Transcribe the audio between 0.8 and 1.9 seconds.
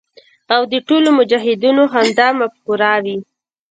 ټولو مجاهدینو